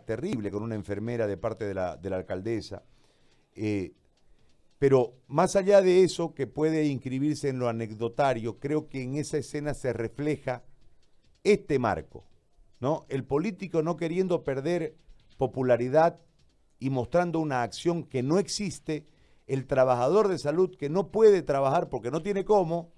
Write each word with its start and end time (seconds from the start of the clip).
terrible 0.00 0.50
con 0.50 0.62
una 0.62 0.74
enfermera 0.74 1.26
de 1.26 1.36
parte 1.36 1.64
de 1.64 1.74
la, 1.74 1.96
de 1.96 2.10
la 2.10 2.16
alcaldesa. 2.16 2.82
Eh, 3.54 3.92
pero 4.78 5.14
más 5.28 5.54
allá 5.54 5.80
de 5.80 6.02
eso, 6.02 6.34
que 6.34 6.46
puede 6.46 6.86
inscribirse 6.86 7.48
en 7.48 7.58
lo 7.58 7.68
anecdotario, 7.68 8.58
creo 8.58 8.88
que 8.88 9.02
en 9.02 9.14
esa 9.14 9.38
escena 9.38 9.74
se 9.74 9.92
refleja 9.92 10.64
este 11.44 11.78
marco, 11.78 12.24
¿no? 12.80 13.06
El 13.08 13.24
político 13.24 13.82
no 13.82 13.96
queriendo 13.96 14.42
perder 14.42 14.96
popularidad 15.36 16.20
y 16.78 16.90
mostrando 16.90 17.38
una 17.38 17.62
acción 17.62 18.02
que 18.02 18.22
no 18.22 18.38
existe, 18.38 19.06
el 19.46 19.66
trabajador 19.66 20.28
de 20.28 20.38
salud 20.38 20.74
que 20.76 20.88
no 20.88 21.12
puede 21.12 21.42
trabajar 21.42 21.88
porque 21.88 22.10
no 22.10 22.22
tiene 22.22 22.44
cómo, 22.44 22.90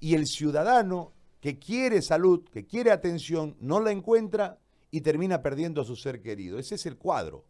y 0.00 0.14
el 0.14 0.26
ciudadano 0.26 1.12
que 1.40 1.58
quiere 1.58 2.02
salud, 2.02 2.44
que 2.50 2.66
quiere 2.66 2.90
atención, 2.90 3.56
no 3.60 3.80
la 3.80 3.92
encuentra 3.92 4.58
y 4.90 5.02
termina 5.02 5.42
perdiendo 5.42 5.80
a 5.80 5.84
su 5.84 5.96
ser 5.96 6.20
querido. 6.22 6.58
Ese 6.58 6.74
es 6.74 6.86
el 6.86 6.96
cuadro. 6.96 7.44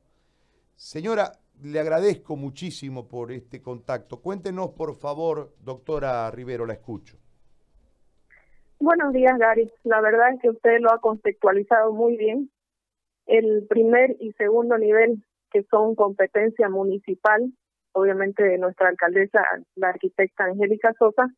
Señora, 0.75 1.33
le 1.63 1.79
agradezco 1.79 2.37
muchísimo 2.37 3.07
por 3.07 3.33
este 3.33 3.61
contacto. 3.61 4.21
Cuéntenos, 4.21 4.71
por 4.71 4.97
favor, 4.97 5.55
doctora 5.61 6.31
Rivero, 6.31 6.67
la 6.67 6.75
escucho. 6.75 7.19
Buenos 8.79 9.13
días, 9.13 9.39
Gary. 9.39 9.71
La 9.85 10.01
verdad 10.01 10.33
es 10.35 10.41
que 10.41 10.49
usted 10.49 10.81
lo 10.81 10.91
ha 10.91 11.01
contextualizado 11.01 11.93
muy 11.93 12.17
bien. 12.17 12.51
El 13.27 13.67
primer 13.69 14.17
y 14.21 14.33
segundo 14.33 14.79
nivel, 14.79 15.23
que 15.51 15.65
son 15.65 15.95
competencia 15.95 16.71
municipal, 16.71 17.53
obviamente 17.93 18.43
de 18.43 18.57
nuestra 18.57 18.89
alcaldesa, 18.89 19.45
la 19.75 19.91
arquitecta 19.91 20.45
Angélica 20.45 20.95
Sosa, 20.99 21.29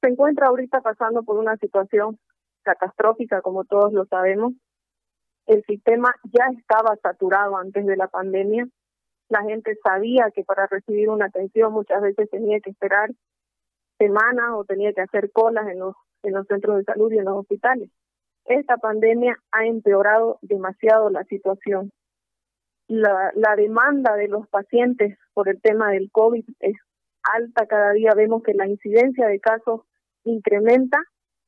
se 0.00 0.08
encuentra 0.08 0.48
ahorita 0.48 0.80
pasando 0.80 1.22
por 1.22 1.38
una 1.38 1.56
situación 1.58 2.18
catastrófica, 2.62 3.40
como 3.40 3.64
todos 3.64 3.92
lo 3.92 4.04
sabemos. 4.06 4.52
El 5.48 5.64
sistema 5.64 6.14
ya 6.24 6.44
estaba 6.58 6.94
saturado 6.96 7.56
antes 7.56 7.86
de 7.86 7.96
la 7.96 8.06
pandemia. 8.08 8.68
La 9.30 9.42
gente 9.44 9.78
sabía 9.82 10.30
que 10.34 10.44
para 10.44 10.66
recibir 10.66 11.08
una 11.08 11.24
atención 11.24 11.72
muchas 11.72 12.02
veces 12.02 12.28
tenía 12.28 12.60
que 12.60 12.68
esperar 12.70 13.10
semanas 13.96 14.50
o 14.54 14.66
tenía 14.66 14.92
que 14.92 15.00
hacer 15.00 15.32
colas 15.32 15.66
en 15.68 15.78
los, 15.78 15.94
en 16.22 16.34
los 16.34 16.46
centros 16.48 16.76
de 16.76 16.84
salud 16.84 17.10
y 17.12 17.18
en 17.18 17.24
los 17.24 17.38
hospitales. 17.38 17.90
Esta 18.44 18.76
pandemia 18.76 19.38
ha 19.50 19.64
empeorado 19.64 20.38
demasiado 20.42 21.08
la 21.08 21.24
situación. 21.24 21.92
La, 22.86 23.32
la 23.34 23.56
demanda 23.56 24.16
de 24.16 24.28
los 24.28 24.46
pacientes 24.48 25.16
por 25.32 25.48
el 25.48 25.62
tema 25.62 25.92
del 25.92 26.10
COVID 26.12 26.44
es 26.60 26.76
alta, 27.22 27.66
cada 27.66 27.92
día 27.92 28.12
vemos 28.14 28.42
que 28.42 28.52
la 28.52 28.68
incidencia 28.68 29.26
de 29.26 29.40
casos 29.40 29.80
incrementa 30.24 30.98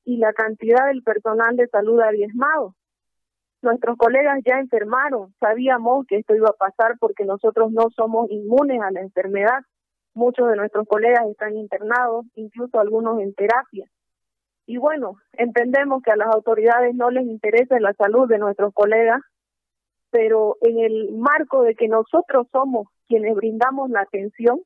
y 0.05 0.17
la 0.17 0.33
cantidad 0.33 0.87
del 0.87 1.03
personal 1.03 1.55
de 1.57 1.69
salud 1.69 2.01
ha 2.01 2.11
diezmado. 2.13 2.75
Nuestros 3.63 3.99
colegas 3.99 4.41
ya 4.45 4.59
enfermaron, 4.59 5.35
sabíamos 5.39 6.07
que 6.07 6.17
esto 6.17 6.35
iba 6.35 6.49
a 6.49 6.55
pasar 6.55 6.97
porque 6.99 7.25
nosotros 7.25 7.71
no 7.73 7.91
somos 7.95 8.31
inmunes 8.31 8.81
a 8.81 8.91
la 8.91 9.01
enfermedad. 9.01 9.61
Muchos 10.15 10.49
de 10.49 10.57
nuestros 10.57 10.89
colegas 10.89 11.27
están 11.29 11.57
internados, 11.57 12.25
incluso 12.35 12.81
algunos 12.81 13.21
en 13.21 13.35
terapia. 13.35 13.87
Y 14.67 14.79
bueno, 14.79 15.17
entendemos 15.33 16.03
que 16.03 16.11
a 16.11 16.17
las 16.17 16.29
autoridades 16.35 16.95
no 16.95 17.11
les 17.11 17.27
interesa 17.27 17.79
la 17.81 17.93
salud 17.95 18.29
de 18.29 18.39
nuestros 18.39 18.73
colegas, 18.73 19.21
pero 20.11 20.57
en 20.63 20.79
el 20.79 21.13
marco 21.13 21.63
de 21.63 21.75
que 21.75 21.89
nosotros 21.89 22.47
somos 22.51 22.89
quienes 23.09 23.35
brindamos 23.35 23.91
la 23.91 24.01
atención, 24.01 24.61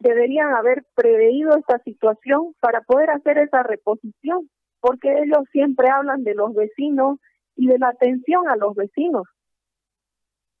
deberían 0.00 0.54
haber 0.54 0.84
preveído 0.94 1.56
esta 1.56 1.78
situación 1.80 2.54
para 2.58 2.80
poder 2.80 3.10
hacer 3.10 3.38
esa 3.38 3.62
reposición, 3.62 4.50
porque 4.80 5.12
ellos 5.22 5.44
siempre 5.52 5.88
hablan 5.88 6.24
de 6.24 6.34
los 6.34 6.52
vecinos 6.54 7.18
y 7.56 7.66
de 7.66 7.78
la 7.78 7.88
atención 7.88 8.48
a 8.48 8.56
los 8.56 8.74
vecinos. 8.74 9.24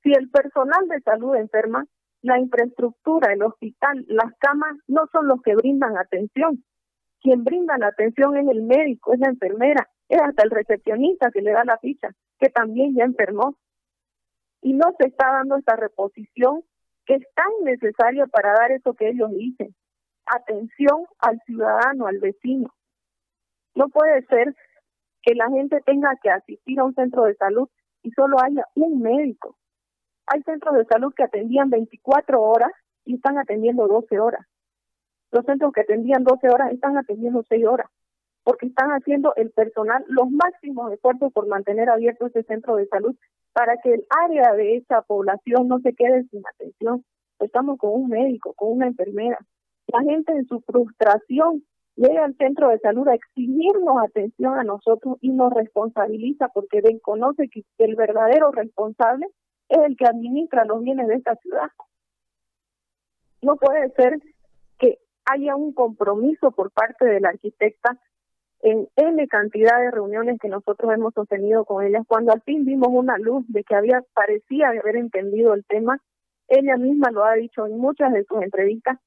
Si 0.02 0.12
el 0.12 0.30
personal 0.30 0.88
de 0.88 1.00
salud 1.00 1.36
enferma, 1.36 1.84
la 2.22 2.38
infraestructura, 2.38 3.32
el 3.32 3.42
hospital, 3.42 4.04
las 4.08 4.32
camas 4.38 4.76
no 4.86 5.06
son 5.12 5.28
los 5.28 5.42
que 5.42 5.54
brindan 5.54 5.96
atención. 5.96 6.64
Quien 7.20 7.44
brinda 7.44 7.78
la 7.78 7.88
atención 7.88 8.36
es 8.36 8.48
el 8.48 8.62
médico, 8.62 9.12
es 9.12 9.20
la 9.20 9.28
enfermera, 9.28 9.88
es 10.08 10.20
hasta 10.20 10.42
el 10.42 10.50
recepcionista 10.50 11.30
que 11.30 11.42
le 11.42 11.52
da 11.52 11.64
la 11.64 11.78
ficha, 11.78 12.10
que 12.38 12.48
también 12.48 12.94
ya 12.94 13.04
enfermó. 13.04 13.56
Y 14.60 14.74
no 14.74 14.92
se 14.98 15.08
está 15.08 15.32
dando 15.32 15.56
esta 15.56 15.76
reposición 15.76 16.62
que 17.06 17.14
es 17.14 17.26
tan 17.34 17.50
necesario 17.64 18.28
para 18.28 18.52
dar 18.52 18.70
eso 18.72 18.94
que 18.94 19.08
ellos 19.08 19.30
dicen, 19.30 19.74
atención 20.26 21.06
al 21.18 21.40
ciudadano, 21.46 22.06
al 22.06 22.18
vecino. 22.18 22.72
No 23.74 23.88
puede 23.88 24.24
ser 24.26 24.54
que 25.22 25.34
la 25.34 25.48
gente 25.50 25.80
tenga 25.84 26.16
que 26.22 26.30
asistir 26.30 26.80
a 26.80 26.84
un 26.84 26.94
centro 26.94 27.24
de 27.24 27.34
salud 27.36 27.68
y 28.02 28.10
solo 28.10 28.36
haya 28.42 28.66
un 28.74 29.00
médico. 29.00 29.56
Hay 30.26 30.42
centros 30.42 30.74
de 30.76 30.84
salud 30.84 31.12
que 31.14 31.24
atendían 31.24 31.70
24 31.70 32.40
horas 32.40 32.72
y 33.04 33.16
están 33.16 33.38
atendiendo 33.38 33.86
12 33.86 34.18
horas. 34.18 34.46
Los 35.30 35.44
centros 35.44 35.72
que 35.72 35.82
atendían 35.82 36.24
12 36.24 36.48
horas 36.48 36.72
están 36.72 36.96
atendiendo 36.98 37.42
6 37.48 37.66
horas, 37.66 37.88
porque 38.44 38.66
están 38.66 38.90
haciendo 38.90 39.34
el 39.36 39.50
personal 39.50 40.04
los 40.08 40.30
máximos 40.30 40.92
esfuerzos 40.92 41.32
por 41.32 41.46
mantener 41.46 41.88
abierto 41.88 42.26
ese 42.26 42.42
centro 42.42 42.76
de 42.76 42.86
salud 42.86 43.16
para 43.52 43.76
que 43.78 43.94
el 43.94 44.06
área 44.10 44.52
de 44.54 44.76
esa 44.76 45.02
población 45.02 45.68
no 45.68 45.78
se 45.80 45.94
quede 45.94 46.24
sin 46.24 46.42
atención. 46.54 47.04
Estamos 47.38 47.78
con 47.78 47.92
un 47.92 48.08
médico, 48.08 48.54
con 48.54 48.72
una 48.72 48.86
enfermera. 48.86 49.38
La 49.86 50.02
gente 50.02 50.32
en 50.32 50.46
su 50.46 50.60
frustración 50.60 51.64
llega 51.96 52.24
al 52.24 52.36
centro 52.36 52.68
de 52.68 52.78
salud 52.78 53.06
a 53.08 53.14
exigirnos 53.14 53.96
atención 54.02 54.58
a 54.58 54.64
nosotros 54.64 55.18
y 55.20 55.30
nos 55.30 55.52
responsabiliza 55.52 56.48
porque 56.48 56.82
conoce 57.02 57.48
que 57.48 57.64
el 57.78 57.96
verdadero 57.96 58.50
responsable 58.50 59.26
es 59.68 59.78
el 59.78 59.96
que 59.96 60.06
administra 60.06 60.64
los 60.64 60.82
bienes 60.82 61.08
de 61.08 61.14
esta 61.16 61.36
ciudad. 61.36 61.68
No 63.42 63.56
puede 63.56 63.90
ser 63.90 64.18
que 64.78 64.98
haya 65.24 65.56
un 65.56 65.72
compromiso 65.72 66.52
por 66.52 66.70
parte 66.70 67.04
de 67.04 67.20
la 67.20 67.30
arquitecta 67.30 67.98
en 68.60 68.88
N 68.94 69.26
cantidad 69.26 69.80
de 69.80 69.90
reuniones 69.90 70.38
que 70.40 70.48
nosotros 70.48 70.92
hemos 70.92 71.12
sostenido 71.14 71.64
con 71.64 71.84
ella, 71.84 72.04
cuando 72.06 72.32
al 72.32 72.42
fin 72.42 72.64
vimos 72.64 72.88
una 72.92 73.18
luz 73.18 73.44
de 73.48 73.64
que 73.64 73.74
había 73.74 74.02
parecía 74.14 74.68
haber 74.68 74.96
entendido 74.96 75.54
el 75.54 75.64
tema, 75.64 75.98
ella 76.46 76.76
misma 76.76 77.10
lo 77.10 77.24
ha 77.24 77.34
dicho 77.34 77.66
en 77.66 77.78
muchas 77.78 78.12
de 78.12 78.24
sus 78.24 78.40
entrevistas, 78.40 78.98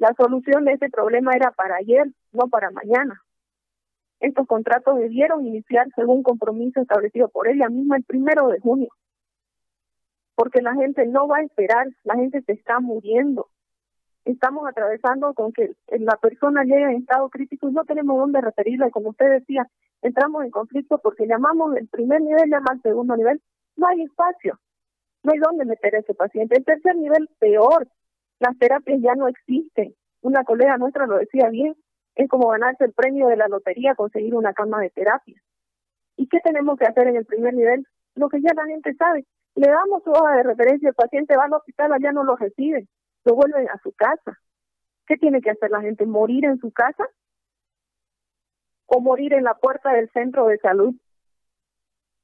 la 0.00 0.12
solución 0.14 0.64
de 0.64 0.72
ese 0.72 0.90
problema 0.90 1.32
era 1.36 1.52
para 1.52 1.76
ayer, 1.76 2.06
no 2.32 2.48
para 2.48 2.72
mañana. 2.72 3.22
Estos 4.18 4.48
contratos 4.48 4.98
debieron 4.98 5.46
iniciar 5.46 5.86
según 5.94 6.24
compromiso 6.24 6.80
establecido 6.80 7.28
por 7.28 7.46
ella 7.46 7.68
misma 7.68 7.96
el 7.96 8.04
primero 8.04 8.48
de 8.48 8.58
junio, 8.58 8.88
porque 10.34 10.60
la 10.60 10.74
gente 10.74 11.06
no 11.06 11.28
va 11.28 11.38
a 11.38 11.42
esperar, 11.42 11.86
la 12.02 12.16
gente 12.16 12.42
se 12.42 12.52
está 12.52 12.80
muriendo 12.80 13.48
estamos 14.24 14.66
atravesando 14.68 15.34
con 15.34 15.52
que 15.52 15.72
la 15.88 16.16
persona 16.16 16.64
llega 16.64 16.90
en 16.90 16.98
estado 16.98 17.28
crítico 17.30 17.68
y 17.68 17.72
no 17.72 17.84
tenemos 17.84 18.18
dónde 18.18 18.40
referirla. 18.40 18.90
Como 18.90 19.10
usted 19.10 19.30
decía, 19.30 19.68
entramos 20.02 20.44
en 20.44 20.50
conflicto 20.50 20.98
porque 20.98 21.26
llamamos 21.26 21.76
el 21.76 21.88
primer 21.88 22.20
nivel, 22.22 22.50
llama 22.50 22.72
al 22.72 22.82
segundo 22.82 23.16
nivel, 23.16 23.40
no 23.76 23.86
hay 23.88 24.02
espacio, 24.02 24.58
no 25.22 25.32
hay 25.32 25.38
dónde 25.38 25.64
meter 25.64 25.96
a 25.96 25.98
ese 26.00 26.14
paciente. 26.14 26.56
El 26.56 26.64
tercer 26.64 26.96
nivel, 26.96 27.28
peor, 27.38 27.88
las 28.40 28.58
terapias 28.58 29.00
ya 29.00 29.14
no 29.14 29.28
existen. 29.28 29.94
Una 30.22 30.44
colega 30.44 30.76
nuestra 30.76 31.06
lo 31.06 31.18
decía 31.18 31.48
bien, 31.48 31.76
es 32.16 32.28
como 32.28 32.48
ganarse 32.48 32.84
el 32.84 32.92
premio 32.92 33.28
de 33.28 33.36
la 33.36 33.46
lotería, 33.48 33.94
conseguir 33.94 34.34
una 34.34 34.52
cama 34.52 34.80
de 34.80 34.90
terapia. 34.90 35.40
¿Y 36.16 36.26
qué 36.26 36.40
tenemos 36.40 36.78
que 36.78 36.86
hacer 36.86 37.06
en 37.06 37.16
el 37.16 37.24
primer 37.24 37.54
nivel? 37.54 37.86
Lo 38.16 38.28
que 38.28 38.40
ya 38.42 38.52
la 38.54 38.66
gente 38.66 38.92
sabe. 38.94 39.24
Le 39.54 39.68
damos 39.68 40.02
su 40.02 40.10
hoja 40.10 40.36
de 40.36 40.42
referencia, 40.42 40.88
el 40.88 40.94
paciente 40.94 41.36
va 41.36 41.44
al 41.44 41.54
hospital, 41.54 41.92
allá 41.92 42.12
no 42.12 42.24
lo 42.24 42.36
recibe 42.36 42.88
lo 43.24 43.34
vuelven 43.34 43.68
a 43.68 43.78
su 43.82 43.92
casa. 43.92 44.38
¿Qué 45.06 45.16
tiene 45.16 45.40
que 45.40 45.50
hacer 45.50 45.70
la 45.70 45.80
gente? 45.80 46.06
¿Morir 46.06 46.44
en 46.44 46.58
su 46.58 46.70
casa? 46.70 47.08
¿O 48.86 49.00
morir 49.00 49.34
en 49.34 49.44
la 49.44 49.54
puerta 49.54 49.92
del 49.92 50.10
centro 50.10 50.46
de 50.46 50.58
salud? 50.58 50.94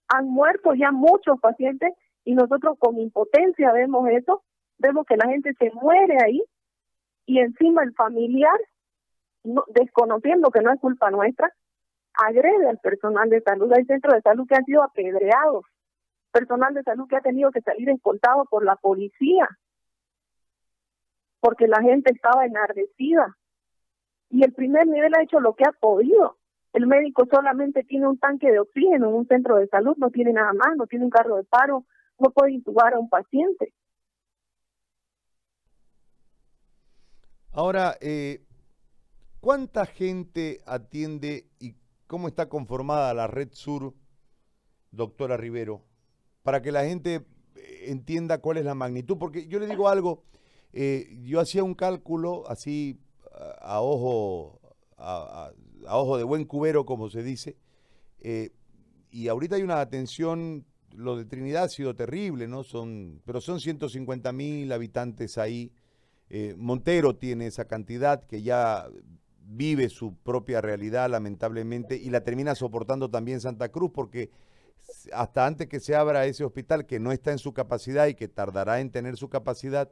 Han 0.09 0.29
muerto 0.29 0.75
ya 0.75 0.93
muchos 0.93 1.41
pacientes 1.41 1.93
y 2.25 2.35
nosotros 2.35 2.79
con 2.79 2.99
impotencia 2.99 3.73
vemos 3.73 4.09
eso, 4.09 4.43
vemos 4.79 5.07
que 5.07 5.17
la 5.17 5.29
gente 5.29 5.55
se 5.59 5.71
muere 5.73 6.17
ahí 6.25 6.43
y 7.27 7.41
encima 7.41 7.83
el 7.83 7.93
familiar, 7.95 8.59
desconociendo 9.69 10.51
que 10.51 10.61
no 10.61 10.73
es 10.73 10.81
culpa 10.81 11.11
nuestra, 11.11 11.53
agrede 12.15 12.69
al 12.69 12.79
personal 12.79 13.29
de 13.29 13.41
salud. 13.41 13.73
Hay 13.73 13.85
centros 13.85 14.15
de 14.15 14.23
salud 14.23 14.47
que 14.49 14.55
han 14.55 14.65
sido 14.65 14.83
apedreados, 14.83 15.65
personal 16.33 16.75
de 16.75 16.83
salud 16.83 17.07
que 17.09 17.17
ha 17.17 17.21
tenido 17.21 17.51
que 17.51 17.61
salir 17.61 17.89
escoltado 17.91 18.45
por 18.47 18.65
la 18.65 18.77
policía 18.77 19.49
porque 21.47 21.69
la 21.69 21.81
gente 21.81 22.13
estaba 22.13 22.45
enardecida. 22.45 23.37
Y 24.31 24.43
el 24.43 24.53
primer 24.53 24.89
nivel 24.89 25.15
ha 25.15 25.23
hecho 25.23 25.39
lo 25.39 25.55
que 25.55 25.63
ha 25.65 25.71
podido. 25.71 26.39
El 26.73 26.89
médico 26.89 27.25
solamente 27.31 27.85
tiene 27.85 28.09
un 28.09 28.19
tanque 28.19 28.51
de 28.51 28.59
oxígeno 28.59 29.09
en 29.09 29.15
un 29.15 29.29
centro 29.29 29.55
de 29.55 29.69
salud, 29.69 29.95
no 29.97 30.11
tiene 30.11 30.33
nada 30.33 30.53
más, 30.53 30.77
no 30.77 30.89
tiene 30.89 31.05
un 31.05 31.11
carro 31.11 31.37
de 31.37 31.45
paro, 31.45 31.85
no 32.19 32.31
puede 32.31 32.53
intubar 32.53 32.95
a 32.95 32.99
un 32.99 33.09
paciente. 33.09 33.73
Ahora, 37.57 37.97
eh, 38.03 38.45
¿cuánta 39.41 39.87
gente 39.87 40.61
atiende 40.67 41.49
y 41.59 41.75
cómo 42.07 42.29
está 42.29 42.51
conformada 42.51 43.15
la 43.15 43.29
Red 43.29 43.49
Sur, 43.53 43.95
doctora 44.91 45.39
Rivero? 45.39 45.83
para 46.43 46.61
que 46.61 46.71
la 46.71 46.85
gente 46.85 47.25
eh, 47.55 47.85
entienda 47.87 48.43
cuál 48.43 48.59
es 48.59 48.65
la 48.67 48.75
magnitud, 48.75 49.17
porque 49.17 49.49
yo 49.49 49.59
le 49.59 49.67
digo 49.67 49.89
algo, 49.89 50.23
eh, 50.75 51.19
yo 51.23 51.41
hacía 51.41 51.65
un 51.65 51.75
cálculo 51.75 52.45
así 52.47 53.01
a, 53.63 53.81
ojo, 53.81 54.61
a, 54.99 55.51
ojo 55.89 56.19
de 56.19 56.25
buen 56.25 56.45
cubero, 56.45 56.85
como 56.85 57.09
se 57.09 57.23
dice, 57.23 57.57
y 59.11 59.29
ahorita 59.29 59.57
hay 59.57 59.63
una 59.63 59.81
atención, 59.81 60.67
lo 60.95 61.17
de 61.17 61.25
Trinidad 61.25 61.65
ha 61.65 61.69
sido 61.69 61.97
terrible, 61.97 62.49
¿no? 62.49 62.65
Son, 62.65 63.23
pero 63.25 63.41
son 63.41 63.61
150 63.61 64.31
mil 64.33 64.71
habitantes 64.71 65.39
ahí. 65.39 65.73
Montero 66.57 67.17
tiene 67.17 67.47
esa 67.47 67.67
cantidad 67.67 68.25
que 68.25 68.43
ya 68.43 68.89
vive 69.49 69.89
su 69.89 70.17
propia 70.17 70.61
realidad, 70.61 71.09
lamentablemente, 71.09 71.97
y 71.97 72.11
la 72.11 72.23
termina 72.23 72.55
soportando 72.55 73.11
también 73.11 73.41
Santa 73.41 73.69
Cruz, 73.69 73.93
porque 73.95 74.31
hasta 75.13 75.47
antes 75.47 75.69
que 75.69 75.81
se 75.81 75.95
abra 75.95 76.27
ese 76.27 76.45
hospital 76.45 76.87
que 76.87 76.99
no 76.99 77.13
está 77.13 77.33
en 77.33 77.39
su 77.39 77.53
capacidad 77.53 78.07
y 78.07 78.15
que 78.15 78.29
tardará 78.29 78.81
en 78.81 78.91
tener 78.91 79.17
su 79.17 79.29
capacidad, 79.29 79.91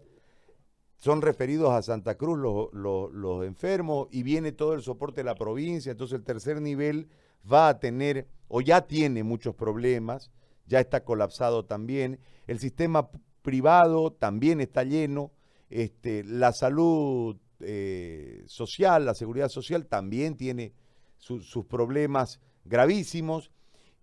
son 0.97 1.23
referidos 1.23 1.71
a 1.73 1.83
Santa 1.83 2.17
Cruz 2.17 2.39
los, 2.39 3.13
los, 3.13 3.45
enfermos 3.45 4.09
y 4.11 4.23
viene 4.23 4.53
todo 4.53 4.75
el 4.75 4.83
soporte 4.83 5.21
de 5.21 5.25
la 5.25 5.35
provincia, 5.35 5.93
entonces 5.93 6.19
el 6.19 6.25
tercer 6.25 6.61
nivel 6.61 7.09
va 7.51 7.69
a 7.69 7.79
tener 7.79 8.27
o 8.49 8.61
ya 8.61 8.83
tiene 8.87 9.23
muchos 9.23 9.55
problemas, 9.55 10.31
ya 10.67 10.81
está 10.81 11.05
colapsado 11.05 11.65
también, 11.65 12.21
el 12.47 12.59
sistema 12.59 13.11
privado 13.43 14.13
también 14.13 14.61
está 14.61 14.85
lleno, 14.85 15.33
este, 15.71 16.25
la 16.25 16.53
salud 16.53 17.37
eh, 17.61 18.45
social, 18.47 19.07
la 19.07 19.15
seguridad 19.15 19.49
social 19.49 19.87
también 19.87 20.37
tiene 20.37 20.73
sus 21.17 21.65
problemas 21.65 22.41
gravísimos 22.65 23.51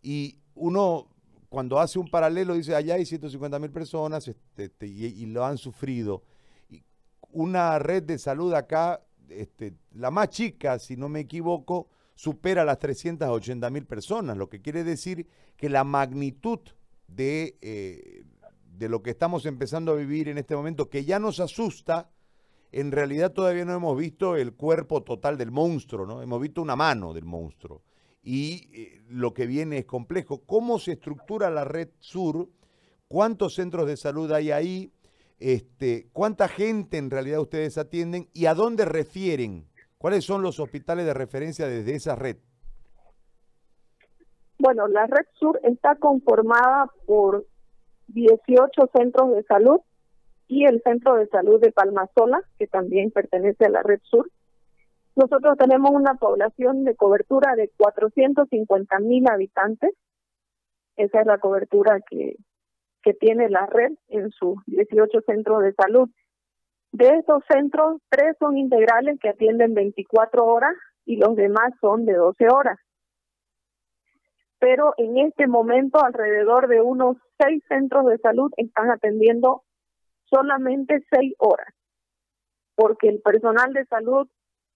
y 0.02 0.40
uno 0.56 1.08
cuando 1.52 1.80
hace 1.80 2.00
un 2.00 2.08
paralelo 2.08 2.54
dice 2.54 2.76
allá 2.76 2.96
hay 2.96 3.06
150 3.06 3.60
mil 3.60 3.72
personas 3.72 4.26
este, 4.28 4.64
este, 4.66 4.88
y, 4.88 5.26
lo 5.26 5.46
han 5.46 5.58
sufrido. 5.58 6.24
Una 7.32 7.78
red 7.78 8.04
de 8.04 8.18
salud 8.18 8.54
acá, 8.54 9.02
este, 9.28 9.74
la 9.94 10.12
más 10.12 10.30
chica, 10.30 10.80
si 10.80 10.96
no 10.96 11.10
me 11.10 11.20
equivoco, 11.20 11.90
supera 12.16 12.64
las 12.64 12.80
380 12.80 13.70
mil 13.70 13.86
personas, 13.86 14.38
lo 14.38 14.50
que 14.50 14.62
quiere 14.62 14.86
decir 14.86 15.28
que 15.58 15.68
la 15.68 15.84
magnitud 15.84 16.60
de, 17.08 17.58
eh, 17.62 18.11
de 18.82 18.90
lo 18.90 19.04
que 19.04 19.12
estamos 19.12 19.46
empezando 19.46 19.92
a 19.92 19.96
vivir 19.96 20.28
en 20.28 20.40
este 20.40 20.56
momento, 20.56 20.90
que 20.90 21.06
ya 21.06 21.20
nos 21.20 21.40
asusta, 21.40 22.10
en 22.72 22.92
realidad 22.92 23.32
todavía 23.32 23.64
no 23.64 23.76
hemos 23.76 23.96
visto 23.96 24.36
el 24.36 24.54
cuerpo 24.54 25.04
total 25.04 25.38
del 25.38 25.52
monstruo, 25.52 26.08
¿no? 26.08 26.24
Hemos 26.24 26.42
visto 26.42 26.64
una 26.64 26.76
mano 26.76 27.14
del 27.14 27.26
monstruo. 27.26 27.84
Y 28.24 28.70
eh, 28.74 29.02
lo 29.08 29.36
que 29.36 29.46
viene 29.46 29.78
es 29.78 29.86
complejo. 29.86 30.42
¿Cómo 30.48 30.80
se 30.80 30.94
estructura 30.94 31.52
la 31.52 31.64
red 31.64 31.90
sur? 32.00 32.50
¿Cuántos 33.08 33.54
centros 33.54 33.86
de 33.86 33.98
salud 33.98 34.32
hay 34.32 34.50
ahí? 34.50 34.92
Este, 35.38 36.08
¿Cuánta 36.12 36.48
gente 36.48 36.98
en 36.98 37.12
realidad 37.12 37.40
ustedes 37.40 37.78
atienden? 37.78 38.30
¿Y 38.34 38.48
a 38.48 38.56
dónde 38.56 38.86
refieren? 38.86 39.68
¿Cuáles 40.00 40.26
son 40.26 40.42
los 40.42 40.60
hospitales 40.60 41.06
de 41.06 41.14
referencia 41.14 41.68
desde 41.68 41.94
esa 41.94 42.16
red? 42.16 42.38
Bueno, 44.58 44.88
la 44.88 45.06
red 45.06 45.26
sur 45.40 45.60
está 45.64 45.96
conformada 45.98 46.88
por 47.06 47.46
18 48.14 48.90
centros 48.94 49.36
de 49.36 49.44
salud 49.44 49.82
y 50.48 50.66
el 50.66 50.82
Centro 50.84 51.16
de 51.16 51.28
Salud 51.28 51.62
de 51.62 51.72
Palmasola, 51.72 52.42
que 52.60 52.68
también 52.68 53.12
pertenece 53.12 53.66
a 53.66 53.70
la 53.70 53.84
Red 53.84 54.02
Sur. 54.04 54.30
Nosotros 55.16 55.58
tenemos 55.58 55.92
una 55.92 56.16
población 56.16 56.84
de 56.84 56.96
cobertura 56.96 57.56
de 57.56 57.70
450 57.78 59.00
mil 59.00 59.26
habitantes. 59.30 59.92
Esa 60.98 61.22
es 61.22 61.26
la 61.26 61.38
cobertura 61.38 62.00
que, 62.10 62.36
que 63.04 63.14
tiene 63.14 63.50
la 63.50 63.66
red 63.66 63.94
en 64.10 64.30
sus 64.32 64.56
18 64.68 65.22
centros 65.26 65.64
de 65.64 65.74
salud. 65.74 66.10
De 66.92 67.08
esos 67.08 67.44
centros, 67.50 68.02
tres 68.10 68.36
son 68.40 68.58
integrales 68.58 69.20
que 69.20 69.30
atienden 69.30 69.74
24 69.74 70.46
horas 70.46 70.76
y 71.06 71.18
los 71.18 71.36
demás 71.36 71.74
son 71.80 72.06
de 72.06 72.14
12 72.14 72.48
horas. 72.50 72.78
Pero 74.62 74.94
en 74.98 75.18
este 75.18 75.48
momento 75.48 76.06
alrededor 76.06 76.68
de 76.68 76.82
unos 76.82 77.18
seis 77.40 77.64
centros 77.68 78.06
de 78.06 78.20
salud 78.20 78.52
están 78.58 78.92
atendiendo 78.92 79.64
solamente 80.26 81.04
seis 81.10 81.34
horas, 81.40 81.74
porque 82.76 83.10
el 83.10 83.22
personal 83.22 83.74
de 83.74 83.86
salud 83.88 84.28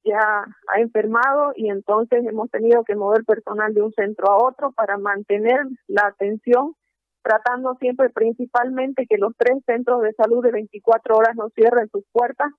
ya 0.04 0.20
ha 0.20 0.80
enfermado 0.80 1.54
y 1.56 1.70
entonces 1.70 2.26
hemos 2.26 2.50
tenido 2.50 2.84
que 2.84 2.96
mover 2.96 3.26
personal 3.26 3.76
de 3.76 3.84
un 3.84 3.94
centro 3.94 4.32
a 4.32 4.44
otro 4.44 4.72
para 4.72 4.98
mantener 4.98 5.62
la 5.88 6.08
atención, 6.08 6.74
tratando 7.22 7.76
siempre 7.76 8.10
principalmente 8.10 9.06
que 9.08 9.20
los 9.20 9.34
tres 9.38 9.64
centros 9.68 10.02
de 10.02 10.14
salud 10.14 10.44
de 10.44 10.52
24 10.52 11.16
horas 11.16 11.36
no 11.36 11.50
cierren 11.52 11.90
sus 11.90 12.04
puertas, 12.12 12.52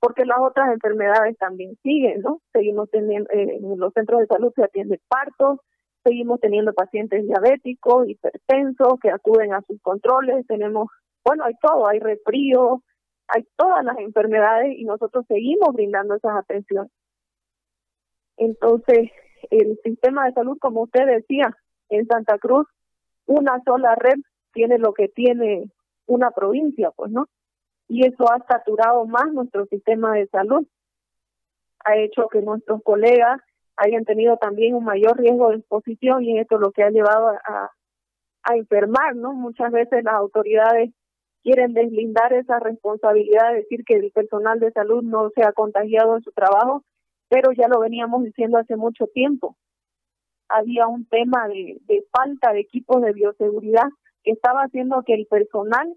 porque 0.00 0.24
las 0.24 0.38
otras 0.40 0.72
enfermedades 0.72 1.38
también 1.38 1.76
siguen, 1.84 2.22
¿no? 2.22 2.40
Seguimos 2.52 2.90
teniendo, 2.90 3.30
eh, 3.30 3.58
en 3.62 3.78
los 3.78 3.92
centros 3.92 4.18
de 4.20 4.26
salud 4.26 4.52
se 4.56 4.64
atiende 4.64 5.00
partos, 5.08 5.60
seguimos 6.06 6.40
teniendo 6.40 6.72
pacientes 6.72 7.26
diabéticos, 7.26 8.08
hipertensos 8.08 9.00
que 9.02 9.10
acuden 9.10 9.52
a 9.52 9.62
sus 9.62 9.80
controles, 9.82 10.46
tenemos 10.46 10.88
bueno, 11.26 11.42
hay 11.44 11.54
todo, 11.60 11.88
hay 11.88 11.98
refrío, 11.98 12.82
hay 13.26 13.44
todas 13.56 13.84
las 13.84 13.98
enfermedades 13.98 14.78
y 14.78 14.84
nosotros 14.84 15.24
seguimos 15.26 15.74
brindando 15.74 16.14
esas 16.14 16.36
atenciones. 16.36 16.92
Entonces, 18.36 19.10
el 19.50 19.76
sistema 19.82 20.26
de 20.26 20.34
salud, 20.34 20.56
como 20.60 20.82
usted 20.82 21.04
decía, 21.04 21.56
en 21.88 22.06
Santa 22.06 22.38
Cruz, 22.38 22.68
una 23.26 23.60
sola 23.64 23.96
red 23.96 24.20
tiene 24.52 24.78
lo 24.78 24.94
que 24.94 25.08
tiene 25.08 25.72
una 26.06 26.30
provincia, 26.30 26.92
pues, 26.94 27.10
¿no? 27.10 27.26
Y 27.88 28.06
eso 28.06 28.30
ha 28.30 28.38
saturado 28.46 29.04
más 29.06 29.32
nuestro 29.32 29.66
sistema 29.66 30.14
de 30.14 30.28
salud. 30.28 30.64
Ha 31.84 31.96
hecho 31.96 32.28
que 32.28 32.40
nuestros 32.40 32.82
colegas 32.84 33.40
hayan 33.76 34.04
tenido 34.04 34.36
también 34.36 34.74
un 34.74 34.84
mayor 34.84 35.18
riesgo 35.18 35.50
de 35.50 35.56
exposición 35.56 36.24
y 36.24 36.38
esto 36.38 36.56
es 36.56 36.60
lo 36.60 36.72
que 36.72 36.82
ha 36.82 36.90
llevado 36.90 37.28
a, 37.28 37.70
a 38.42 38.56
enfermar, 38.56 39.16
¿no? 39.16 39.32
Muchas 39.32 39.72
veces 39.72 40.04
las 40.04 40.14
autoridades 40.14 40.90
quieren 41.42 41.74
deslindar 41.74 42.32
esa 42.32 42.58
responsabilidad 42.58 43.50
de 43.50 43.58
decir 43.58 43.84
que 43.84 43.94
el 43.94 44.10
personal 44.10 44.58
de 44.58 44.72
salud 44.72 45.02
no 45.04 45.30
se 45.30 45.42
ha 45.44 45.52
contagiado 45.52 46.16
en 46.16 46.22
su 46.22 46.32
trabajo, 46.32 46.82
pero 47.28 47.52
ya 47.52 47.68
lo 47.68 47.80
veníamos 47.80 48.24
diciendo 48.24 48.58
hace 48.58 48.76
mucho 48.76 49.06
tiempo. 49.06 49.56
Había 50.48 50.86
un 50.86 51.06
tema 51.06 51.48
de, 51.48 52.04
falta 52.10 52.52
de 52.52 52.60
equipos 52.60 53.02
de 53.02 53.12
bioseguridad 53.12 53.88
que 54.22 54.32
estaba 54.32 54.62
haciendo 54.62 55.02
que 55.04 55.14
el 55.14 55.26
personal 55.26 55.92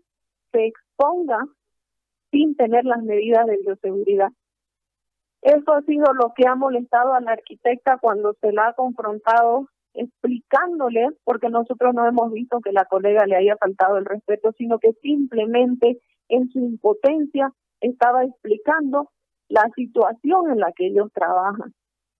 se 0.51 0.65
exponga 0.65 1.39
sin 2.31 2.55
tener 2.55 2.85
las 2.85 3.01
medidas 3.03 3.45
de 3.47 3.57
bioseguridad. 3.57 4.29
Eso 5.41 5.73
ha 5.73 5.81
sido 5.83 6.13
lo 6.13 6.33
que 6.35 6.47
ha 6.47 6.55
molestado 6.55 7.13
a 7.13 7.21
la 7.21 7.31
arquitecta 7.31 7.97
cuando 7.97 8.33
se 8.41 8.51
la 8.51 8.69
ha 8.69 8.73
confrontado 8.73 9.69
explicándole, 9.93 11.09
porque 11.23 11.49
nosotros 11.49 11.93
no 11.93 12.07
hemos 12.07 12.31
visto 12.31 12.59
que 12.61 12.71
la 12.71 12.85
colega 12.85 13.25
le 13.25 13.35
haya 13.35 13.57
faltado 13.57 13.97
el 13.97 14.05
respeto, 14.05 14.51
sino 14.57 14.79
que 14.79 14.93
simplemente 15.01 15.99
en 16.27 16.49
su 16.49 16.59
impotencia 16.59 17.53
estaba 17.81 18.23
explicando 18.23 19.09
la 19.47 19.69
situación 19.75 20.51
en 20.51 20.59
la 20.59 20.71
que 20.73 20.87
ellos 20.87 21.11
trabajan. 21.13 21.73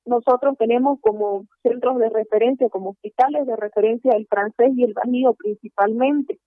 Nosotros 0.06 0.58
tenemos 0.58 1.00
como 1.02 1.46
centros 1.62 2.00
de 2.00 2.10
referencia, 2.10 2.70
como 2.70 2.92
hospitales 2.92 3.46
de 3.46 3.56
referencia 3.56 4.14
el 4.16 4.26
francés 4.28 4.72
y 4.76 4.84
el 4.84 4.94
bajío 4.94 5.36
principalmente. 5.36 6.40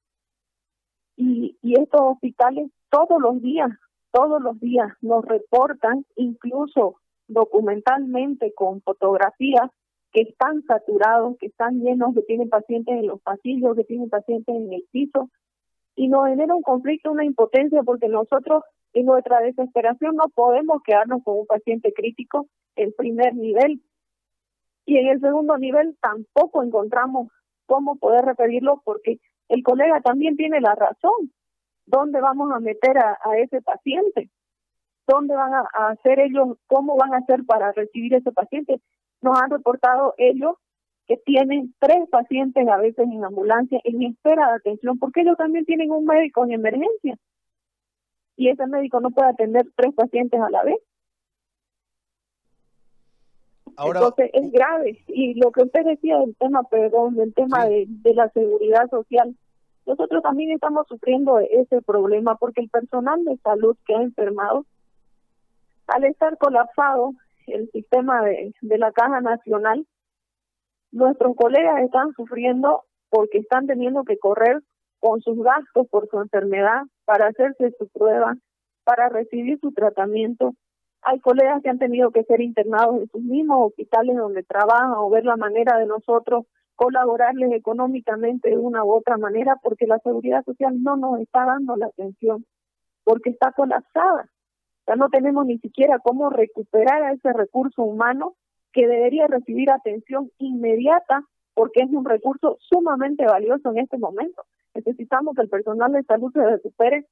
Y, 1.17 1.57
y 1.63 1.81
estos 1.81 2.01
hospitales 2.01 2.71
todos 2.91 3.21
los 3.21 3.41
días, 3.41 3.71
todos 4.13 4.41
los 4.43 4.61
días 4.61 4.89
nos 5.01 5.25
reportan, 5.25 6.05
incluso 6.17 6.97
documentalmente 7.27 8.53
con 8.55 8.83
fotografías, 8.83 9.71
que 10.13 10.21
están 10.23 10.63
saturados, 10.65 11.39
que 11.39 11.47
están 11.47 11.81
llenos, 11.81 12.15
que 12.15 12.23
tienen 12.23 12.51
pacientes 12.51 12.95
en 12.95 13.07
los 13.07 13.21
pasillos, 13.23 13.75
que 13.75 13.85
tienen 13.85 14.11
pacientes 14.11 14.55
en 14.55 14.73
el 14.73 14.85
piso, 14.91 15.31
y 15.97 16.09
nos 16.09 16.29
genera 16.29 16.55
un 16.55 16.63
conflicto, 16.63 17.11
una 17.11 17.25
impotencia, 17.25 17.83
porque 17.83 18.09
nosotros 18.09 18.63
en 18.93 19.07
nuestra 19.07 19.41
desesperación 19.41 20.17
no 20.17 20.29
podemos 20.35 20.83
quedarnos 20.85 21.23
con 21.25 21.39
un 21.39 21.47
paciente 21.47 21.93
crítico 21.95 22.47
en 22.77 22.93
primer 22.93 23.35
nivel, 23.35 23.81
y 24.85 24.99
en 24.99 25.09
el 25.09 25.21
segundo 25.21 25.57
nivel 25.57 25.97
tampoco 26.01 26.63
encontramos 26.63 27.29
cómo 27.67 27.97
poder 27.97 28.25
referirlo, 28.25 28.83
porque 28.85 29.19
el 29.49 29.63
colega 29.63 30.01
también 30.03 30.37
tiene 30.37 30.61
la 30.61 30.75
razón. 30.75 31.33
¿Dónde 31.87 32.21
vamos 32.21 32.51
a 32.53 32.61
meter 32.61 32.99
a, 32.99 33.19
ese 33.39 33.61
paciente? 33.63 34.31
¿Dónde 35.07 35.35
van 35.35 35.53
a, 35.55 35.69
a 35.75 35.89
hacer 35.91 36.21
ellos? 36.21 36.57
¿Cómo 36.67 36.97
van 36.97 37.15
a 37.15 37.19
hacer 37.19 37.45
para 37.45 37.73
recibir 37.73 38.15
ese 38.15 38.33
paciente? 38.33 38.81
nos 39.23 39.41
han 39.41 39.51
reportado 39.51 40.15
ellos 40.19 40.57
que 41.07 41.17
tienen 41.17 41.75
tres 41.79 42.09
pacientes 42.11 42.69
a 42.69 42.77
veces 42.77 43.07
en 43.11 43.25
ambulancia 43.25 43.81
en 43.85 44.03
espera 44.03 44.49
de 44.49 44.55
atención, 44.57 44.99
porque 44.99 45.23
ellos 45.23 45.37
también 45.37 45.65
tienen 45.65 45.91
un 45.91 46.05
médico 46.05 46.45
en 46.45 46.53
emergencia 46.53 47.17
y 48.37 48.49
ese 48.49 48.67
médico 48.67 49.01
no 49.01 49.11
puede 49.11 49.31
atender 49.31 49.67
tres 49.77 49.95
pacientes 49.95 50.41
a 50.41 50.51
la 50.51 50.63
vez. 50.65 50.79
Entonces 53.67 54.31
es 54.33 54.53
grave. 54.53 55.03
Y 55.09 55.35
lo 55.35 55.51
que 55.51 55.63
usted 55.63 55.85
decía 55.85 56.19
del 56.19 56.37
tema, 56.37 56.63
perdón, 56.65 57.15
del 57.15 57.33
tema 57.33 57.67
de, 57.67 57.87
de 57.89 58.15
la 58.15 58.29
seguridad 58.31 58.89
social, 58.91 59.35
nosotros 59.87 60.23
también 60.23 60.53
estamos 60.53 60.87
sufriendo 60.87 61.39
ese 61.39 61.83
problema 61.83 62.37
porque 62.37 62.61
el 62.61 62.71
personal 62.71 63.25
de 63.25 63.37
salud 63.39 63.77
que 63.87 63.95
ha 63.95 64.03
enfermado, 64.03 64.65
al 65.89 66.05
estar 66.05 66.39
colapsado 66.39 67.13
el 67.47 67.69
sistema 67.71 68.23
de, 68.23 68.55
de 68.61 68.79
la 68.79 68.93
Caja 68.93 69.21
Nacional, 69.21 69.87
nuestros 70.93 71.35
colegas 71.37 71.83
están 71.83 72.13
sufriendo 72.13 72.85
porque 73.11 73.39
están 73.39 73.67
teniendo 73.67 74.05
que 74.05 74.19
correr 74.19 74.63
con 75.01 75.21
sus 75.21 75.43
gastos 75.43 75.89
por 75.89 76.09
su 76.09 76.21
enfermedad 76.21 76.83
para 77.05 77.27
hacerse 77.27 77.75
su 77.77 77.89
prueba, 77.89 78.37
para 78.85 79.09
recibir 79.09 79.59
su 79.59 79.73
tratamiento. 79.73 80.55
Hay 81.03 81.19
colegas 81.19 81.61
que 81.63 81.71
han 81.71 81.81
tenido 81.81 82.13
que 82.13 82.23
ser 82.23 82.41
internados 82.41 83.01
en 83.01 83.09
sus 83.09 83.23
mismos 83.23 83.67
hospitales 83.67 84.17
donde 84.17 84.45
trabajan 84.45 84.93
o 84.97 85.11
ver 85.11 85.25
la 85.25 85.37
manera 85.37 85.77
de 85.77 85.87
nosotros 85.87 86.47
colaborarles 86.77 87.53
económicamente 87.53 88.51
de 88.51 88.59
una 88.59 88.85
u 88.85 88.93
otra 88.93 89.17
manera 89.19 89.57
porque 89.63 89.87
la 89.87 89.99
seguridad 89.99 90.45
social 90.45 90.83
no 90.83 90.97
nos 90.97 91.21
está 91.21 91.45
dando 91.45 91.77
la 91.77 91.87
atención, 91.87 92.45
porque 93.05 93.31
está 93.31 93.53
colapsada. 93.53 94.29
Ya 94.87 94.97
no 94.97 95.09
tenemos 95.09 95.47
ni 95.47 95.59
siquiera 95.59 95.99
cómo 96.01 96.31
recuperar 96.31 97.03
a 97.03 97.13
ese 97.13 97.33
recurso 97.33 97.83
humano 97.83 98.35
que 98.73 98.87
debería 98.87 99.27
recibir 99.27 99.71
atención 99.71 100.31
inmediata 100.39 101.25
porque 101.55 101.83
es 101.85 101.91
un 101.91 102.05
recurso 102.05 102.57
sumamente 102.61 103.25
valioso 103.27 103.71
en 103.71 103.79
este 103.79 103.99
momento. 103.99 104.45
Necesitamos 104.75 105.35
que 105.37 105.43
el 105.43 105.49
personal 105.49 105.93
de 105.93 106.03
salud 106.05 106.33
se 106.33 106.45
recupere 106.45 107.07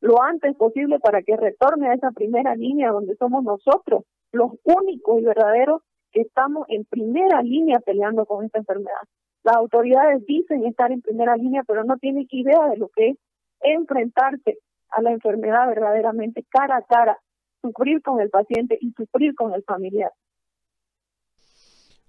lo 0.00 0.22
antes 0.22 0.54
posible 0.56 0.98
para 1.00 1.22
que 1.22 1.36
retorne 1.36 1.88
a 1.88 1.94
esa 1.94 2.10
primera 2.10 2.54
línea 2.54 2.90
donde 2.90 3.16
somos 3.16 3.42
nosotros 3.42 4.04
los 4.32 4.52
únicos 4.64 5.20
y 5.20 5.24
verdaderos 5.24 5.82
estamos 6.20 6.66
en 6.68 6.84
primera 6.84 7.42
línea 7.42 7.80
peleando 7.80 8.26
con 8.26 8.44
esta 8.44 8.58
enfermedad. 8.58 9.02
Las 9.42 9.56
autoridades 9.56 10.24
dicen 10.26 10.64
estar 10.66 10.90
en 10.90 11.02
primera 11.02 11.36
línea, 11.36 11.62
pero 11.66 11.84
no 11.84 11.96
tienen 11.98 12.26
idea 12.30 12.68
de 12.68 12.76
lo 12.76 12.88
que 12.88 13.10
es 13.10 13.16
enfrentarse 13.60 14.58
a 14.90 15.02
la 15.02 15.12
enfermedad 15.12 15.68
verdaderamente 15.68 16.44
cara 16.48 16.76
a 16.76 16.82
cara, 16.82 17.18
sufrir 17.62 18.02
con 18.02 18.20
el 18.20 18.30
paciente 18.30 18.78
y 18.80 18.92
sufrir 18.92 19.34
con 19.34 19.54
el 19.54 19.62
familiar. 19.64 20.12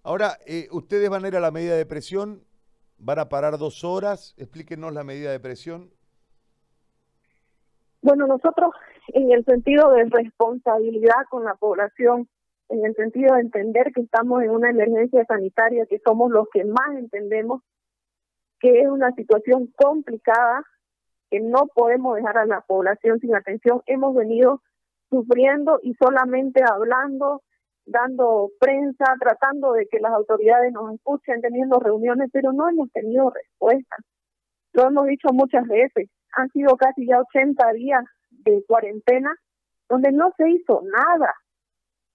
Ahora, 0.04 0.38
eh, 0.46 0.68
ustedes 0.72 1.10
van 1.10 1.26
a 1.26 1.28
ir 1.28 1.36
a 1.36 1.42
la 1.42 1.52
medida 1.52 1.76
de 1.76 1.86
presión, 1.86 2.44
van 2.98 3.20
a 3.20 3.30
parar 3.30 3.58
dos 3.58 3.84
horas, 3.84 4.34
explíquenos 4.38 4.94
la 4.94 5.04
medida 5.04 5.32
de 5.32 5.40
presión. 5.40 5.92
Bueno, 8.02 8.26
nosotros 8.26 8.72
en 9.10 9.32
el 9.32 9.44
sentido 9.46 9.92
de 9.92 10.06
responsabilidad 10.06 11.26
con 11.30 11.44
la 11.44 11.56
población, 11.56 12.28
en 12.70 12.86
el 12.86 12.96
sentido 12.96 13.36
de 13.36 13.42
entender 13.42 13.92
que 13.94 14.02
estamos 14.02 14.44
en 14.44 14.50
una 14.52 14.70
emergencia 14.70 15.26
sanitaria, 15.26 15.86
que 15.86 16.00
somos 16.00 16.32
los 16.32 16.48
que 16.52 16.66
más 16.66 16.98
entendemos 16.98 17.62
que 18.60 18.82
es 18.82 18.88
una 18.88 19.12
situación 19.14 19.68
complicada, 19.76 20.64
que 21.30 21.40
no 21.40 21.68
podemos 21.68 22.16
dejar 22.16 22.38
a 22.38 22.46
la 22.46 22.62
población 22.62 23.20
sin 23.20 23.36
atención. 23.36 23.82
Hemos 23.86 24.16
venido 24.16 24.62
sufriendo 25.10 25.80
y 25.84 25.94
solamente 25.96 26.64
hablando, 26.64 27.44
dando 27.86 28.50
prensa, 28.60 29.16
tratando 29.20 29.74
de 29.74 29.88
que 29.88 30.00
las 30.00 30.12
autoridades 30.14 30.74
nos 30.74 30.94
escuchen, 30.94 31.42
teniendo 31.42 31.80
reuniones, 31.80 32.30
pero 32.32 32.52
no 32.52 32.68
hemos 32.70 32.92
tenido 32.92 33.30
respuesta. 33.30 33.98
Lo 34.74 34.88
hemos 34.88 35.08
dicho 35.08 35.30
muchas 35.32 35.68
veces, 35.68 36.10
han 36.34 36.50
sido 36.50 36.76
casi 36.78 37.08
ya 37.08 37.20
80 37.20 37.74
días 37.74 38.04
de 38.30 38.64
cuarentena 38.68 39.34
donde 39.90 40.12
no 40.12 40.32
se 40.38 40.50
hizo 40.50 40.82
nada. 40.84 41.34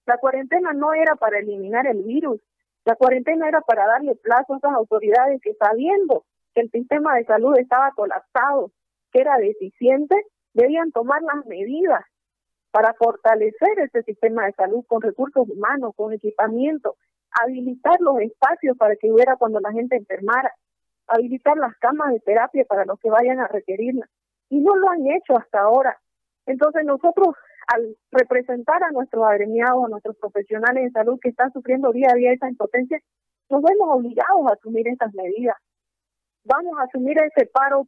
La 0.05 0.17
cuarentena 0.17 0.73
no 0.73 0.93
era 0.93 1.15
para 1.15 1.39
eliminar 1.39 1.87
el 1.87 2.03
virus, 2.03 2.41
la 2.85 2.95
cuarentena 2.95 3.47
era 3.47 3.61
para 3.61 3.85
darle 3.85 4.15
plazo 4.15 4.53
a 4.53 4.57
esas 4.57 4.73
autoridades 4.73 5.41
que 5.41 5.53
sabiendo 5.53 6.25
que 6.53 6.61
el 6.61 6.71
sistema 6.71 7.15
de 7.15 7.25
salud 7.25 7.57
estaba 7.57 7.91
colapsado, 7.91 8.71
que 9.11 9.21
era 9.21 9.37
deficiente, 9.37 10.15
debían 10.53 10.91
tomar 10.91 11.21
las 11.21 11.45
medidas 11.45 12.03
para 12.71 12.93
fortalecer 12.95 13.79
ese 13.79 14.03
sistema 14.03 14.45
de 14.45 14.53
salud 14.53 14.83
con 14.87 15.01
recursos 15.01 15.47
humanos, 15.47 15.93
con 15.95 16.11
equipamiento, 16.11 16.95
habilitar 17.31 18.01
los 18.01 18.19
espacios 18.19 18.77
para 18.77 18.95
que 18.95 19.11
hubiera 19.11 19.37
cuando 19.37 19.59
la 19.59 19.71
gente 19.71 19.95
enfermara, 19.95 20.53
habilitar 21.07 21.57
las 21.57 21.77
camas 21.77 22.11
de 22.13 22.19
terapia 22.19 22.65
para 22.65 22.85
los 22.85 22.99
que 22.99 23.09
vayan 23.09 23.39
a 23.39 23.47
requerirlas. 23.47 24.09
Y 24.49 24.59
no 24.59 24.75
lo 24.75 24.89
han 24.89 25.05
hecho 25.07 25.37
hasta 25.37 25.61
ahora. 25.61 25.99
Entonces 26.45 26.83
nosotros 26.83 27.35
al 27.67 27.95
representar 28.11 28.83
a 28.83 28.91
nuestros 28.91 29.23
agremiados, 29.25 29.85
a 29.85 29.89
nuestros 29.89 30.17
profesionales 30.17 30.85
de 30.85 30.91
salud 30.91 31.19
que 31.21 31.29
están 31.29 31.51
sufriendo 31.51 31.91
día 31.91 32.09
a 32.11 32.15
día 32.15 32.33
esa 32.33 32.49
impotencia, 32.49 32.99
nos 33.49 33.61
vemos 33.61 33.87
obligados 33.89 34.47
a 34.47 34.53
asumir 34.53 34.87
estas 34.87 35.13
medidas. 35.13 35.57
Vamos 36.45 36.73
a 36.79 36.83
asumir 36.83 37.17
ese 37.19 37.45
paro 37.47 37.87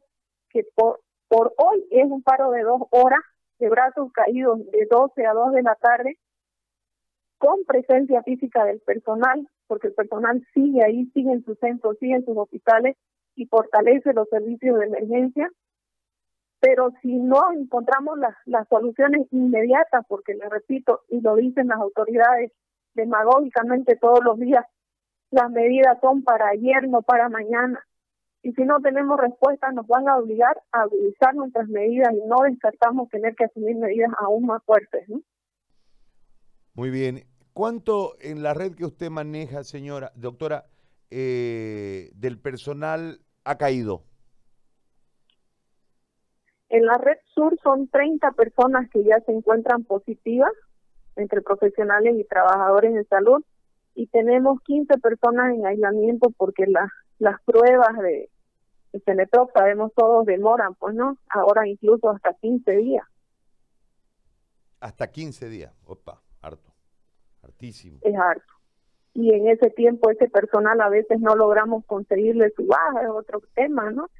que 0.50 0.64
por, 0.74 1.00
por 1.28 1.52
hoy 1.58 1.86
es 1.90 2.10
un 2.10 2.22
paro 2.22 2.50
de 2.50 2.62
dos 2.62 2.82
horas, 2.90 3.20
de 3.58 3.68
brazos 3.68 4.12
caídos 4.12 4.58
de 4.70 4.86
12 4.90 5.26
a 5.26 5.32
2 5.32 5.52
de 5.52 5.62
la 5.62 5.74
tarde, 5.76 6.18
con 7.38 7.64
presencia 7.64 8.22
física 8.22 8.64
del 8.64 8.80
personal, 8.80 9.46
porque 9.66 9.88
el 9.88 9.94
personal 9.94 10.42
sigue 10.54 10.82
ahí, 10.82 11.06
sigue 11.12 11.32
en 11.32 11.44
sus 11.44 11.58
centros, 11.58 11.98
sigue 11.98 12.14
en 12.14 12.24
sus 12.24 12.36
hospitales 12.36 12.96
y 13.34 13.46
fortalece 13.46 14.12
los 14.14 14.28
servicios 14.28 14.78
de 14.78 14.86
emergencia 14.86 15.50
pero 16.60 16.90
si 17.02 17.12
no 17.12 17.52
encontramos 17.52 18.18
las, 18.18 18.34
las 18.46 18.66
soluciones 18.68 19.26
inmediatas, 19.30 20.04
porque 20.08 20.34
le 20.34 20.48
repito, 20.48 21.02
y 21.08 21.20
lo 21.20 21.36
dicen 21.36 21.68
las 21.68 21.78
autoridades 21.78 22.52
demagógicamente 22.94 23.96
todos 23.96 24.24
los 24.24 24.38
días, 24.38 24.64
las 25.30 25.50
medidas 25.50 25.98
son 26.00 26.22
para 26.22 26.48
ayer, 26.48 26.88
no 26.88 27.02
para 27.02 27.28
mañana. 27.28 27.84
Y 28.42 28.52
si 28.52 28.62
no 28.62 28.80
tenemos 28.80 29.18
respuesta, 29.18 29.72
nos 29.72 29.86
van 29.86 30.08
a 30.08 30.16
obligar 30.16 30.56
a 30.72 30.82
agudizar 30.82 31.34
nuestras 31.34 31.68
medidas 31.68 32.12
y 32.12 32.26
no 32.26 32.36
descartamos 32.48 33.08
tener 33.08 33.34
que 33.34 33.44
asumir 33.44 33.76
medidas 33.76 34.12
aún 34.18 34.46
más 34.46 34.62
fuertes. 34.64 35.06
Muy 36.74 36.90
bien. 36.90 37.24
¿Cuánto 37.52 38.14
en 38.20 38.42
la 38.42 38.54
red 38.54 38.74
que 38.74 38.84
usted 38.84 39.10
maneja, 39.10 39.64
señora, 39.64 40.12
doctora, 40.14 40.66
eh, 41.10 42.10
del 42.14 42.38
personal 42.38 43.20
ha 43.44 43.56
caído? 43.56 44.04
En 46.68 46.84
la 46.84 46.94
red 46.94 47.18
sur 47.34 47.56
son 47.62 47.88
30 47.88 48.32
personas 48.32 48.90
que 48.90 49.04
ya 49.04 49.20
se 49.20 49.32
encuentran 49.32 49.84
positivas 49.84 50.52
entre 51.16 51.42
profesionales 51.42 52.16
y 52.18 52.24
trabajadores 52.24 52.94
de 52.94 53.04
salud 53.04 53.44
y 53.94 54.08
tenemos 54.08 54.60
15 54.62 54.98
personas 54.98 55.54
en 55.54 55.64
aislamiento 55.64 56.30
porque 56.36 56.66
las 56.66 56.90
las 57.18 57.40
pruebas 57.42 57.96
de, 57.98 58.30
de 58.92 59.28
sabemos 59.54 59.92
todos 59.94 60.26
demoran, 60.26 60.74
pues 60.74 60.94
no, 60.94 61.18
ahora 61.28 61.66
incluso 61.66 62.10
hasta 62.10 62.34
15 62.34 62.72
días. 62.72 63.04
Hasta 64.80 65.10
15 65.10 65.48
días, 65.48 65.72
opa, 65.86 66.20
harto, 66.42 66.72
hartísimo. 67.42 67.98
Es 68.02 68.14
harto. 68.14 68.52
Y 69.14 69.32
en 69.32 69.48
ese 69.48 69.70
tiempo 69.70 70.10
ese 70.10 70.28
personal 70.28 70.78
a 70.80 70.90
veces 70.90 71.20
no 71.20 71.34
logramos 71.34 71.84
conseguirle 71.86 72.50
su 72.54 72.66
baja, 72.66 73.02
es 73.02 73.08
otro 73.08 73.40
tema, 73.54 73.90
¿no? 73.90 74.10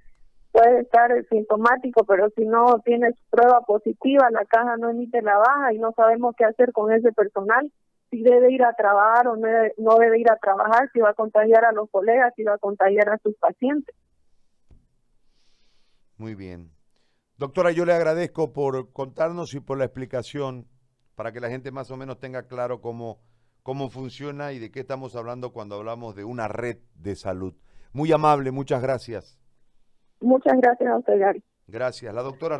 Puede 0.56 0.80
estar 0.80 1.10
sintomático, 1.28 2.04
pero 2.04 2.30
si 2.30 2.46
no 2.46 2.80
tiene 2.82 3.12
su 3.12 3.22
prueba 3.28 3.60
positiva, 3.60 4.30
la 4.30 4.46
caja 4.46 4.78
no 4.78 4.88
emite 4.88 5.20
la 5.20 5.36
baja 5.36 5.74
y 5.74 5.78
no 5.78 5.92
sabemos 5.92 6.34
qué 6.34 6.46
hacer 6.46 6.72
con 6.72 6.90
ese 6.90 7.12
personal, 7.12 7.70
si 8.10 8.22
debe 8.22 8.50
ir 8.50 8.64
a 8.64 8.72
trabajar 8.72 9.28
o 9.28 9.36
no 9.36 9.46
debe, 9.46 9.74
no 9.76 9.96
debe 9.96 10.18
ir 10.18 10.30
a 10.30 10.36
trabajar, 10.36 10.88
si 10.94 11.00
va 11.00 11.10
a 11.10 11.14
contagiar 11.14 11.66
a 11.66 11.72
los 11.72 11.90
colegas, 11.90 12.32
si 12.36 12.42
va 12.42 12.54
a 12.54 12.58
contagiar 12.58 13.10
a 13.10 13.18
sus 13.18 13.34
pacientes. 13.36 13.94
Muy 16.16 16.34
bien. 16.34 16.70
Doctora, 17.36 17.70
yo 17.70 17.84
le 17.84 17.92
agradezco 17.92 18.54
por 18.54 18.94
contarnos 18.94 19.52
y 19.52 19.60
por 19.60 19.76
la 19.76 19.84
explicación 19.84 20.66
para 21.16 21.32
que 21.32 21.40
la 21.40 21.50
gente 21.50 21.70
más 21.70 21.90
o 21.90 21.98
menos 21.98 22.18
tenga 22.18 22.44
claro 22.44 22.80
cómo, 22.80 23.20
cómo 23.62 23.90
funciona 23.90 24.52
y 24.52 24.58
de 24.58 24.70
qué 24.70 24.80
estamos 24.80 25.16
hablando 25.16 25.52
cuando 25.52 25.74
hablamos 25.74 26.16
de 26.16 26.24
una 26.24 26.48
red 26.48 26.78
de 26.94 27.14
salud. 27.14 27.52
Muy 27.92 28.10
amable, 28.10 28.52
muchas 28.52 28.80
gracias. 28.80 29.38
Muchas 30.20 30.56
gracias 30.58 30.88
a 30.88 30.98
usted, 30.98 31.18
Gary. 31.18 31.42
Gracias. 31.68 32.14
La 32.14 32.22
doctora 32.22 32.54